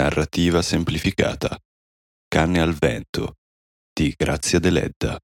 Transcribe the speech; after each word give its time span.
Narrativa 0.00 0.62
semplificata. 0.62 1.58
Canne 2.26 2.62
al 2.62 2.72
vento 2.72 3.34
di 3.92 4.14
Grazia 4.16 4.58
Deledda. 4.58 5.20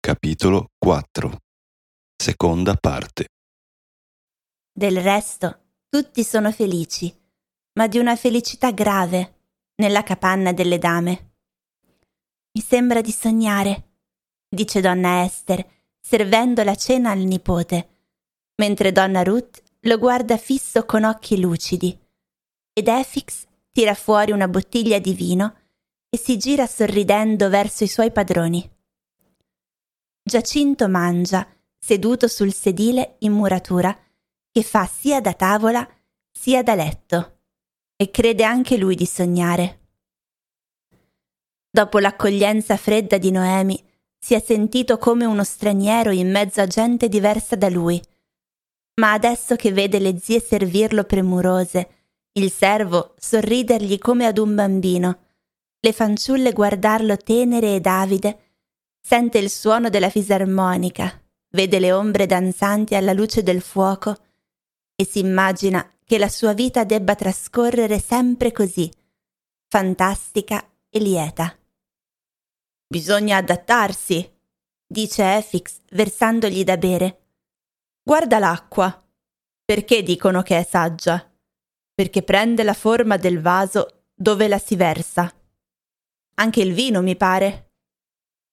Capitolo 0.00 0.70
4. 0.78 1.36
Seconda 2.16 2.76
parte. 2.76 3.26
Del 4.72 5.02
resto, 5.02 5.74
tutti 5.90 6.24
sono 6.24 6.50
felici, 6.50 7.14
ma 7.74 7.88
di 7.88 7.98
una 7.98 8.16
felicità 8.16 8.70
grave, 8.70 9.40
nella 9.82 10.02
capanna 10.02 10.54
delle 10.54 10.78
dame. 10.78 11.34
Mi 12.52 12.62
sembra 12.62 13.02
di 13.02 13.12
sognare, 13.12 13.98
dice 14.48 14.80
donna 14.80 15.24
Esther, 15.24 15.62
servendo 16.00 16.62
la 16.62 16.74
cena 16.74 17.10
al 17.10 17.18
nipote, 17.18 17.88
mentre 18.62 18.92
donna 18.92 19.22
Ruth 19.22 19.62
lo 19.80 19.98
guarda 19.98 20.38
fisso 20.38 20.86
con 20.86 21.04
occhi 21.04 21.38
lucidi, 21.38 21.99
ed 22.72 22.88
Efix 22.88 23.46
tira 23.70 23.94
fuori 23.94 24.32
una 24.32 24.48
bottiglia 24.48 24.98
di 24.98 25.12
vino 25.12 25.54
e 26.08 26.18
si 26.18 26.36
gira 26.36 26.66
sorridendo 26.66 27.48
verso 27.48 27.84
i 27.84 27.88
suoi 27.88 28.10
padroni. 28.10 28.68
Giacinto 30.22 30.88
mangia, 30.88 31.46
seduto 31.78 32.28
sul 32.28 32.52
sedile 32.52 33.16
in 33.20 33.32
muratura, 33.32 33.96
che 34.50 34.62
fa 34.62 34.86
sia 34.86 35.20
da 35.20 35.32
tavola 35.34 35.88
sia 36.30 36.62
da 36.62 36.74
letto, 36.74 37.38
e 37.96 38.10
crede 38.10 38.44
anche 38.44 38.76
lui 38.76 38.94
di 38.94 39.06
sognare. 39.06 39.78
Dopo 41.70 41.98
l'accoglienza 41.98 42.76
fredda 42.76 43.18
di 43.18 43.30
Noemi, 43.30 43.82
si 44.18 44.34
è 44.34 44.40
sentito 44.40 44.98
come 44.98 45.24
uno 45.24 45.44
straniero 45.44 46.10
in 46.10 46.30
mezzo 46.30 46.60
a 46.60 46.66
gente 46.66 47.08
diversa 47.08 47.56
da 47.56 47.68
lui. 47.68 48.00
Ma 49.00 49.12
adesso 49.12 49.56
che 49.56 49.72
vede 49.72 49.98
le 49.98 50.18
zie 50.18 50.40
servirlo 50.40 51.04
premurose, 51.04 51.99
il 52.40 52.50
servo 52.50 53.14
sorridergli 53.18 53.98
come 53.98 54.26
ad 54.26 54.38
un 54.38 54.54
bambino, 54.54 55.18
le 55.78 55.92
fanciulle 55.92 56.52
guardarlo 56.52 57.16
tenere 57.16 57.74
ed 57.74 57.86
avide, 57.86 58.56
sente 59.00 59.38
il 59.38 59.50
suono 59.50 59.88
della 59.88 60.10
fisarmonica, 60.10 61.22
vede 61.50 61.78
le 61.78 61.92
ombre 61.92 62.26
danzanti 62.26 62.94
alla 62.94 63.12
luce 63.12 63.42
del 63.42 63.60
fuoco 63.60 64.16
e 64.94 65.04
si 65.04 65.20
immagina 65.20 65.88
che 66.04 66.18
la 66.18 66.28
sua 66.28 66.52
vita 66.52 66.84
debba 66.84 67.14
trascorrere 67.14 67.98
sempre 67.98 68.52
così, 68.52 68.90
fantastica 69.68 70.68
e 70.88 70.98
lieta. 70.98 71.56
Bisogna 72.86 73.36
adattarsi, 73.36 74.28
dice 74.86 75.36
Efix 75.36 75.78
versandogli 75.92 76.64
da 76.64 76.76
bere. 76.76 77.18
Guarda 78.02 78.38
l'acqua. 78.38 79.02
Perché 79.64 80.02
dicono 80.02 80.42
che 80.42 80.58
è 80.58 80.64
saggia? 80.64 81.29
Perché 82.00 82.22
prende 82.22 82.62
la 82.62 82.72
forma 82.72 83.18
del 83.18 83.42
vaso 83.42 84.04
dove 84.14 84.48
la 84.48 84.58
si 84.58 84.74
versa. 84.74 85.30
Anche 86.36 86.62
il 86.62 86.72
vino, 86.72 87.02
mi 87.02 87.14
pare. 87.14 87.74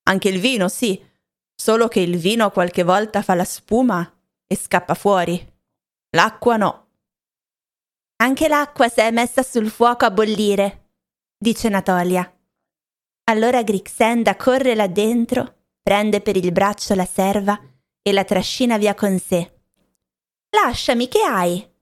Anche 0.09 0.27
il 0.27 0.41
vino, 0.41 0.67
sì, 0.67 1.01
solo 1.55 1.87
che 1.87 2.01
il 2.01 2.17
vino 2.17 2.51
qualche 2.51 2.83
volta 2.83 3.21
fa 3.21 3.35
la 3.35 3.45
spuma 3.45 4.05
e 4.45 4.57
scappa 4.57 4.95
fuori. 4.95 5.41
L'acqua 6.09 6.57
no. 6.57 6.87
Anche 8.17 8.49
l'acqua 8.49 8.89
si 8.89 8.99
è 8.99 9.11
messa 9.11 9.43
sul 9.43 9.69
fuoco 9.69 10.03
a 10.03 10.11
bollire, 10.11 10.89
dice 11.37 11.69
Natolia. 11.69 12.29
Allora 13.29 13.63
Grixenda 13.63 14.35
corre 14.35 14.75
là 14.75 14.87
dentro, 14.87 15.67
prende 15.81 16.19
per 16.19 16.35
il 16.35 16.51
braccio 16.51 16.95
la 16.95 17.05
serva 17.05 17.57
e 18.01 18.11
la 18.11 18.25
trascina 18.25 18.77
via 18.77 18.93
con 18.93 19.17
sé. 19.17 19.61
Lasciami, 20.49 21.07
che 21.07 21.21
hai? 21.21 21.75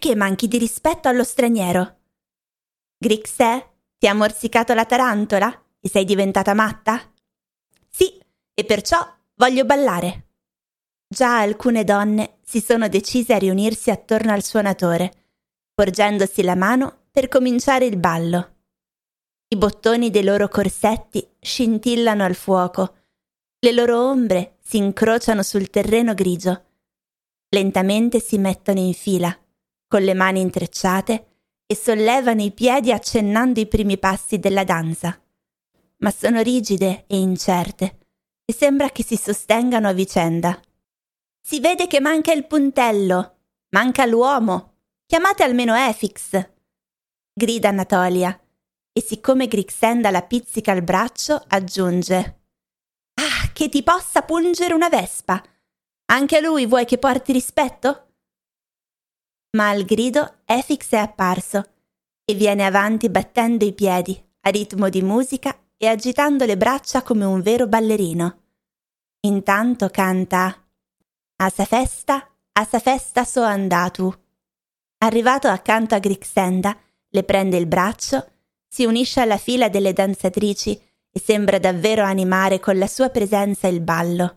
Perché 0.00 0.16
manchi 0.16 0.48
di 0.48 0.56
rispetto 0.56 1.08
allo 1.08 1.22
straniero? 1.22 1.98
Grixè, 2.96 3.70
ti 3.98 4.06
ha 4.06 4.14
morsicato 4.14 4.72
la 4.72 4.86
tarantola 4.86 5.62
e 5.78 5.90
sei 5.90 6.06
diventata 6.06 6.54
matta? 6.54 7.12
Sì, 7.86 8.18
e 8.54 8.64
perciò 8.64 8.96
voglio 9.34 9.66
ballare. 9.66 10.28
Già 11.06 11.40
alcune 11.40 11.84
donne 11.84 12.38
si 12.42 12.62
sono 12.62 12.88
decise 12.88 13.34
a 13.34 13.36
riunirsi 13.36 13.90
attorno 13.90 14.32
al 14.32 14.42
suonatore, 14.42 15.32
porgendosi 15.74 16.42
la 16.44 16.54
mano 16.56 17.08
per 17.10 17.28
cominciare 17.28 17.84
il 17.84 17.98
ballo. 17.98 18.54
I 19.48 19.56
bottoni 19.56 20.08
dei 20.08 20.24
loro 20.24 20.48
corsetti 20.48 21.28
scintillano 21.38 22.24
al 22.24 22.36
fuoco, 22.36 22.94
le 23.58 23.72
loro 23.72 24.08
ombre 24.08 24.56
si 24.62 24.78
incrociano 24.78 25.42
sul 25.42 25.68
terreno 25.68 26.14
grigio. 26.14 26.68
Lentamente 27.50 28.18
si 28.18 28.38
mettono 28.38 28.78
in 28.78 28.94
fila, 28.94 29.38
con 29.90 30.02
le 30.02 30.14
mani 30.14 30.40
intrecciate 30.40 31.26
e 31.66 31.74
sollevano 31.74 32.42
i 32.42 32.52
piedi 32.52 32.92
accennando 32.92 33.58
i 33.58 33.66
primi 33.66 33.98
passi 33.98 34.38
della 34.38 34.62
danza. 34.62 35.20
Ma 35.96 36.12
sono 36.12 36.42
rigide 36.42 37.06
e 37.08 37.18
incerte 37.18 37.98
e 38.44 38.52
sembra 38.52 38.90
che 38.90 39.02
si 39.02 39.16
sostengano 39.16 39.88
a 39.88 39.92
vicenda. 39.92 40.60
Si 41.40 41.58
vede 41.58 41.88
che 41.88 41.98
manca 41.98 42.32
il 42.32 42.46
puntello, 42.46 43.38
manca 43.70 44.06
l'uomo. 44.06 44.74
Chiamate 45.06 45.42
almeno 45.42 45.74
Efix. 45.74 46.50
Grida 47.32 47.70
Anatolia 47.70 48.40
e 48.92 49.00
siccome 49.00 49.48
Grixenda 49.48 50.12
la 50.12 50.22
pizzica 50.22 50.70
al 50.70 50.82
braccio 50.82 51.42
aggiunge 51.48 52.42
Ah, 53.14 53.50
che 53.52 53.68
ti 53.68 53.82
possa 53.82 54.22
pungere 54.22 54.72
una 54.72 54.88
vespa. 54.88 55.42
Anche 56.12 56.36
a 56.36 56.40
lui 56.40 56.66
vuoi 56.66 56.84
che 56.84 56.98
porti 56.98 57.32
rispetto? 57.32 58.09
Ma 59.52 59.68
al 59.68 59.84
grido 59.84 60.38
Efix 60.44 60.90
è 60.90 60.96
apparso 60.96 61.64
e 62.24 62.34
viene 62.34 62.64
avanti 62.64 63.08
battendo 63.08 63.64
i 63.64 63.72
piedi 63.72 64.20
a 64.42 64.50
ritmo 64.50 64.88
di 64.88 65.02
musica 65.02 65.58
e 65.76 65.86
agitando 65.86 66.44
le 66.44 66.56
braccia 66.56 67.02
come 67.02 67.24
un 67.24 67.40
vero 67.40 67.66
ballerino. 67.66 68.42
Intanto 69.22 69.88
canta 69.88 70.66
A 71.36 71.48
sa 71.48 71.64
festa, 71.64 72.30
a 72.52 72.64
sa 72.64 72.78
festa 72.78 73.24
so 73.24 73.42
andatu. 73.42 74.12
Arrivato 74.98 75.48
accanto 75.48 75.94
a 75.94 75.98
Grixenda, 75.98 76.76
le 77.08 77.24
prende 77.24 77.56
il 77.56 77.66
braccio, 77.66 78.32
si 78.68 78.84
unisce 78.84 79.20
alla 79.20 79.38
fila 79.38 79.68
delle 79.68 79.92
danzatrici 79.92 80.80
e 81.10 81.18
sembra 81.18 81.58
davvero 81.58 82.04
animare 82.04 82.60
con 82.60 82.78
la 82.78 82.86
sua 82.86 83.08
presenza 83.08 83.66
il 83.66 83.80
ballo. 83.80 84.36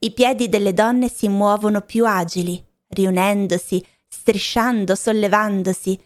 I 0.00 0.12
piedi 0.12 0.48
delle 0.48 0.72
donne 0.72 1.08
si 1.08 1.28
muovono 1.28 1.82
più 1.82 2.06
agili, 2.06 2.62
riunendosi, 2.88 3.86
strisciando, 4.08 4.94
sollevandosi. 4.94 6.00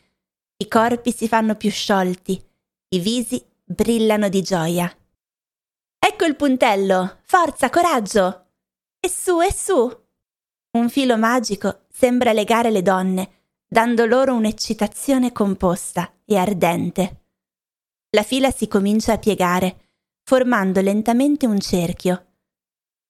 I 0.56 0.68
corpi 0.68 1.12
si 1.12 1.28
fanno 1.28 1.54
più 1.54 1.70
sciolti, 1.70 2.42
i 2.88 2.98
visi 2.98 3.42
brillano 3.64 4.28
di 4.28 4.42
gioia. 4.42 4.94
Ecco 5.98 6.24
il 6.24 6.36
puntello! 6.36 7.18
Forza, 7.22 7.70
coraggio! 7.70 8.46
E 9.00 9.08
su, 9.08 9.40
e 9.40 9.52
su! 9.52 10.04
Un 10.72 10.88
filo 10.88 11.16
magico 11.16 11.86
sembra 11.90 12.32
legare 12.32 12.70
le 12.70 12.82
donne, 12.82 13.46
dando 13.66 14.04
loro 14.04 14.34
un'eccitazione 14.34 15.32
composta 15.32 16.12
e 16.24 16.36
ardente. 16.36 17.24
La 18.10 18.22
fila 18.22 18.50
si 18.50 18.66
comincia 18.66 19.14
a 19.14 19.18
piegare, 19.18 19.90
formando 20.22 20.80
lentamente 20.80 21.46
un 21.46 21.60
cerchio. 21.60 22.26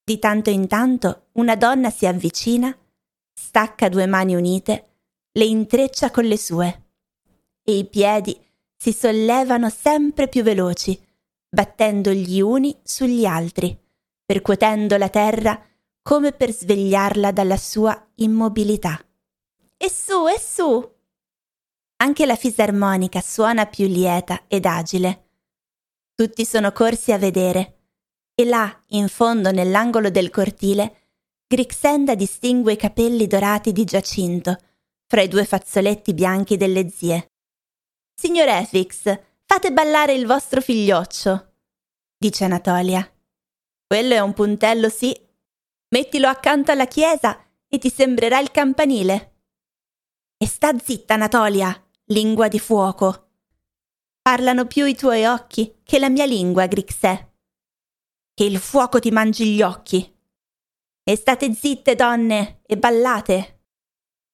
Di 0.04 0.18
tanto 0.18 0.50
in 0.50 0.66
tanto 0.66 1.28
una 1.32 1.56
donna 1.56 1.90
si 1.90 2.06
avvicina, 2.06 2.76
stacca 3.40 3.88
due 3.88 4.06
mani 4.06 4.34
unite 4.34 4.88
le 5.32 5.44
intreccia 5.44 6.10
con 6.10 6.24
le 6.24 6.36
sue 6.36 6.84
e 7.62 7.78
i 7.78 7.86
piedi 7.86 8.38
si 8.76 8.92
sollevano 8.92 9.70
sempre 9.70 10.28
più 10.28 10.42
veloci, 10.42 10.98
battendo 11.48 12.10
gli 12.10 12.40
uni 12.40 12.78
sugli 12.82 13.24
altri, 13.24 13.78
percuotendo 14.24 14.96
la 14.96 15.08
terra 15.08 15.60
come 16.02 16.32
per 16.32 16.52
svegliarla 16.52 17.30
dalla 17.30 17.56
sua 17.56 18.10
immobilità. 18.16 19.02
E 19.76 19.91
su, 19.91 20.26
e 20.28 20.38
su! 20.38 20.94
Anche 21.97 22.26
la 22.26 22.36
fisarmonica 22.36 23.20
suona 23.20 23.66
più 23.66 23.86
lieta 23.86 24.44
ed 24.48 24.65
agile. 24.66 25.28
Tutti 26.15 26.44
sono 26.44 26.72
corsi 26.72 27.12
a 27.12 27.18
vedere, 27.18 27.80
e 28.34 28.44
là, 28.44 28.84
in 28.88 29.09
fondo 29.09 29.50
nell'angolo 29.50 30.10
del 30.10 30.30
cortile, 30.30 30.99
Grixenda 31.52 32.14
distingue 32.14 32.74
i 32.74 32.76
capelli 32.76 33.26
dorati 33.26 33.72
di 33.72 33.82
Giacinto, 33.82 34.56
fra 35.04 35.20
i 35.20 35.26
due 35.26 35.44
fazzoletti 35.44 36.14
bianchi 36.14 36.56
delle 36.56 36.88
zie. 36.88 37.32
Signor 38.14 38.47
Efix, 38.47 39.20
fate 39.47 39.72
ballare 39.72 40.14
il 40.14 40.26
vostro 40.26 40.60
figlioccio, 40.60 41.54
dice 42.16 42.44
Anatolia. 42.44 43.04
Quello 43.84 44.14
è 44.14 44.20
un 44.20 44.32
puntello, 44.32 44.88
sì. 44.88 45.12
Mettilo 45.88 46.28
accanto 46.28 46.70
alla 46.70 46.86
chiesa 46.86 47.44
e 47.66 47.78
ti 47.78 47.91
sembrerà 47.91 48.38
il 48.38 48.53
campanile. 48.53 49.41
E 50.36 50.46
sta 50.46 50.78
zitta, 50.78 51.14
Anatolia, 51.14 51.74
lingua 52.12 52.46
di 52.46 52.60
fuoco. 52.60 53.32
Parlano 54.22 54.66
più 54.66 54.86
i 54.86 54.94
tuoi 54.94 55.24
occhi 55.24 55.80
che 55.82 55.98
la 55.98 56.10
mia 56.10 56.26
lingua, 56.26 56.66
Grixè. 56.66 57.28
Che 58.34 58.44
il 58.44 58.58
fuoco 58.58 59.00
ti 59.00 59.10
mangi 59.10 59.53
gli 59.53 59.62
occhi. 59.62 60.18
E 61.02 61.16
state 61.16 61.52
zitte, 61.54 61.94
donne, 61.94 62.60
e 62.66 62.76
ballate. 62.76 63.60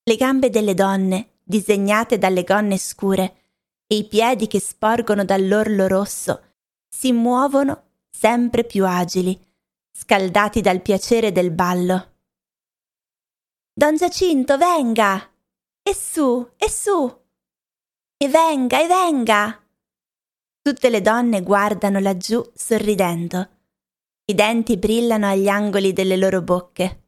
Le 0.02 0.16
gambe 0.16 0.50
delle 0.50 0.74
donne 0.74 1.38
disegnate 1.42 2.18
dalle 2.18 2.44
gonne 2.44 2.76
scure 2.76 3.42
e 3.86 3.96
i 3.96 4.08
piedi 4.08 4.46
che 4.46 4.60
sporgono 4.60 5.24
dall'orlo 5.24 5.86
rosso 5.86 6.42
si 6.88 7.12
muovono 7.12 7.84
sempre 8.10 8.64
più 8.64 8.86
agili, 8.86 9.38
scaldati 9.92 10.60
dal 10.60 10.82
piacere 10.82 11.30
del 11.30 11.52
ballo. 11.52 12.14
Don 13.72 13.96
Giacinto, 13.96 14.56
venga! 14.56 15.30
E 15.82 15.94
su, 15.94 16.50
e 16.56 16.70
su! 16.70 17.24
E 18.16 18.28
venga, 18.28 18.82
e 18.82 18.86
venga! 18.86 19.62
Tutte 20.62 20.90
le 20.90 21.00
donne 21.00 21.42
guardano 21.42 22.00
laggiù 22.00 22.42
sorridendo. 22.54 23.55
I 24.28 24.34
denti 24.34 24.76
brillano 24.76 25.28
agli 25.28 25.46
angoli 25.46 25.92
delle 25.92 26.16
loro 26.16 26.42
bocche. 26.42 27.04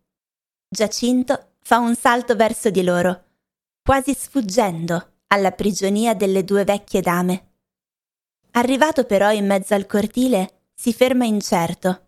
Giacinto 0.68 1.54
fa 1.62 1.78
un 1.78 1.96
salto 1.96 2.36
verso 2.36 2.70
di 2.70 2.84
loro, 2.84 3.24
quasi 3.82 4.14
sfuggendo 4.14 5.14
alla 5.26 5.50
prigionia 5.50 6.14
delle 6.14 6.44
due 6.44 6.62
vecchie 6.62 7.00
dame. 7.00 7.46
Arrivato 8.52 9.02
però 9.02 9.32
in 9.32 9.46
mezzo 9.46 9.74
al 9.74 9.86
cortile, 9.86 10.66
si 10.72 10.92
ferma 10.92 11.24
incerto. 11.24 12.06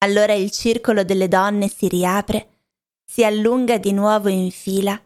Allora 0.00 0.34
il 0.34 0.50
circolo 0.50 1.02
delle 1.02 1.26
donne 1.26 1.68
si 1.68 1.88
riapre, 1.88 2.64
si 3.02 3.24
allunga 3.24 3.78
di 3.78 3.92
nuovo 3.92 4.28
in 4.28 4.50
fila, 4.50 5.02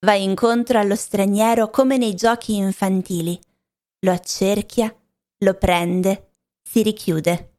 va 0.00 0.14
incontro 0.14 0.80
allo 0.80 0.96
straniero 0.96 1.70
come 1.70 1.98
nei 1.98 2.16
giochi 2.16 2.56
infantili, 2.56 3.40
lo 4.00 4.10
accerchia, 4.10 4.92
lo 5.38 5.54
prende, 5.54 6.32
si 6.60 6.82
richiude. 6.82 7.49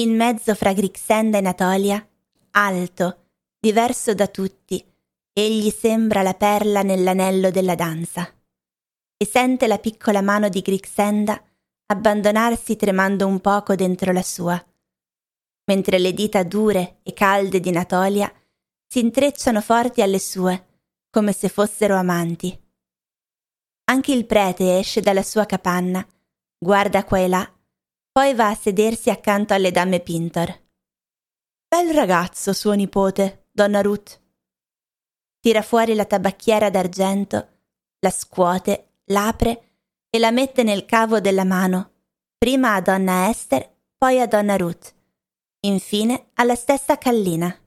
In 0.00 0.16
mezzo 0.16 0.54
fra 0.54 0.72
Grixenda 0.72 1.36
e 1.36 1.40
Natolia, 1.42 2.08
alto, 2.52 3.26
diverso 3.60 4.14
da 4.14 4.28
tutti, 4.28 4.82
egli 5.30 5.68
sembra 5.68 6.22
la 6.22 6.32
perla 6.32 6.80
nell'anello 6.80 7.50
della 7.50 7.74
danza. 7.74 8.26
E 9.14 9.26
sente 9.26 9.66
la 9.66 9.76
piccola 9.76 10.22
mano 10.22 10.48
di 10.48 10.62
Grixenda 10.62 11.38
abbandonarsi 11.88 12.76
tremando 12.76 13.26
un 13.26 13.40
poco 13.40 13.74
dentro 13.74 14.10
la 14.12 14.22
sua, 14.22 14.64
mentre 15.66 15.98
le 15.98 16.14
dita 16.14 16.44
dure 16.44 17.00
e 17.02 17.12
calde 17.12 17.60
di 17.60 17.70
Natolia 17.70 18.32
si 18.86 19.00
intrecciano 19.00 19.60
forti 19.60 20.00
alle 20.00 20.18
sue, 20.18 20.78
come 21.10 21.34
se 21.34 21.50
fossero 21.50 21.94
amanti. 21.94 22.58
Anche 23.90 24.12
il 24.12 24.24
prete 24.24 24.78
esce 24.78 25.02
dalla 25.02 25.22
sua 25.22 25.44
capanna, 25.44 26.02
guarda 26.56 27.04
qua 27.04 27.18
e 27.18 27.28
là, 27.28 27.54
poi 28.20 28.34
va 28.34 28.50
a 28.50 28.54
sedersi 28.54 29.08
accanto 29.08 29.54
alle 29.54 29.70
dame 29.70 30.00
Pintor. 30.00 30.54
Bel 31.66 31.94
ragazzo, 31.94 32.52
suo 32.52 32.72
nipote, 32.72 33.46
donna 33.50 33.80
Ruth. 33.80 34.20
Tira 35.40 35.62
fuori 35.62 35.94
la 35.94 36.04
tabacchiera 36.04 36.68
d'argento, 36.68 37.48
la 38.00 38.10
scuote, 38.10 38.96
l'apre 39.04 39.78
e 40.10 40.18
la 40.18 40.32
mette 40.32 40.62
nel 40.64 40.84
cavo 40.84 41.18
della 41.18 41.46
mano, 41.46 41.92
prima 42.36 42.74
a 42.74 42.82
donna 42.82 43.30
Esther, 43.30 43.74
poi 43.96 44.20
a 44.20 44.26
donna 44.26 44.58
Ruth, 44.58 44.94
infine 45.60 46.28
alla 46.34 46.56
stessa 46.56 46.98
Callina. 46.98 47.58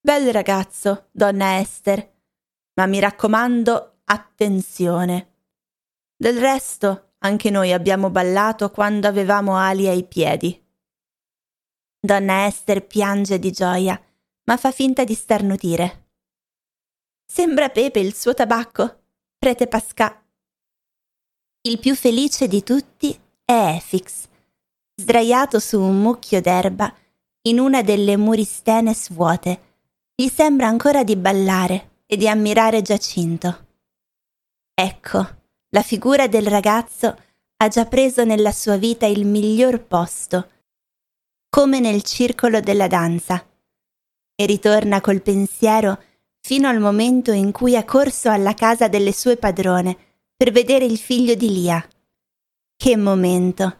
Bel 0.00 0.32
ragazzo, 0.32 1.08
donna 1.10 1.58
Esther, 1.58 2.10
ma 2.76 2.86
mi 2.86 2.98
raccomando, 2.98 3.98
attenzione. 4.04 5.34
Del 6.16 6.40
resto, 6.40 7.09
anche 7.22 7.50
noi 7.50 7.72
abbiamo 7.72 8.10
ballato 8.10 8.70
quando 8.70 9.06
avevamo 9.06 9.56
ali 9.56 9.88
ai 9.88 10.04
piedi. 10.04 10.58
Donna 11.98 12.46
Esther 12.46 12.86
piange 12.86 13.38
di 13.38 13.50
gioia, 13.50 14.00
ma 14.44 14.56
fa 14.56 14.70
finta 14.70 15.04
di 15.04 15.14
starnutire. 15.14 16.08
Sembra 17.26 17.68
Pepe 17.68 18.00
il 18.00 18.14
suo 18.14 18.34
tabacco, 18.34 19.02
prete 19.38 19.66
Pascà. 19.66 20.22
Il 21.62 21.78
più 21.78 21.94
felice 21.94 22.48
di 22.48 22.62
tutti 22.62 23.18
è 23.44 23.74
Efix, 23.76 24.26
sdraiato 24.94 25.60
su 25.60 25.80
un 25.80 26.00
mucchio 26.00 26.40
d'erba 26.40 26.92
in 27.42 27.58
una 27.58 27.82
delle 27.82 28.16
muristene 28.16 28.94
vuote. 29.10 29.68
Gli 30.14 30.28
sembra 30.28 30.68
ancora 30.68 31.04
di 31.04 31.16
ballare 31.16 32.02
e 32.06 32.16
di 32.16 32.28
ammirare 32.28 32.82
Giacinto. 32.82 33.66
Ecco, 34.74 35.39
la 35.70 35.82
figura 35.82 36.26
del 36.26 36.46
ragazzo 36.46 37.16
ha 37.56 37.68
già 37.68 37.84
preso 37.84 38.24
nella 38.24 38.52
sua 38.52 38.76
vita 38.76 39.06
il 39.06 39.24
miglior 39.24 39.84
posto, 39.84 40.50
come 41.48 41.78
nel 41.78 42.02
circolo 42.02 42.60
della 42.60 42.88
danza, 42.88 43.46
e 44.34 44.46
ritorna 44.46 45.00
col 45.00 45.22
pensiero 45.22 46.02
fino 46.40 46.68
al 46.68 46.80
momento 46.80 47.32
in 47.32 47.52
cui 47.52 47.76
ha 47.76 47.84
corso 47.84 48.30
alla 48.30 48.54
casa 48.54 48.88
delle 48.88 49.12
sue 49.12 49.36
padrone 49.36 49.96
per 50.34 50.50
vedere 50.50 50.86
il 50.86 50.98
figlio 50.98 51.34
di 51.34 51.52
Lia. 51.52 51.86
Che 52.76 52.96
momento! 52.96 53.78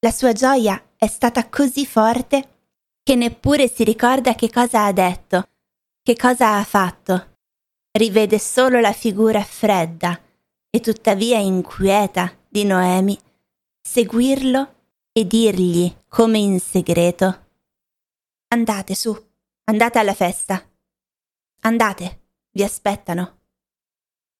La 0.00 0.10
sua 0.10 0.32
gioia 0.32 0.82
è 0.96 1.06
stata 1.06 1.48
così 1.48 1.86
forte 1.86 2.48
che 3.02 3.14
neppure 3.14 3.68
si 3.68 3.84
ricorda 3.84 4.34
che 4.34 4.50
cosa 4.50 4.86
ha 4.86 4.92
detto, 4.92 5.48
che 6.02 6.16
cosa 6.16 6.56
ha 6.56 6.64
fatto. 6.64 7.36
Rivede 7.92 8.38
solo 8.38 8.80
la 8.80 8.92
figura 8.92 9.42
fredda 9.42 10.18
e 10.74 10.80
tuttavia 10.80 11.38
inquieta 11.38 12.32
di 12.48 12.64
Noemi, 12.64 13.18
seguirlo 13.80 14.74
e 15.12 15.26
dirgli, 15.26 15.94
come 16.08 16.38
in 16.38 16.58
segreto, 16.58 17.42
Andate 18.52 18.94
su, 18.94 19.16
andate 19.64 19.98
alla 19.98 20.12
festa. 20.12 20.62
Andate, 21.62 22.20
vi 22.50 22.62
aspettano. 22.62 23.41